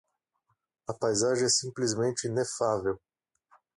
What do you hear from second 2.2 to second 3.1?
inefável.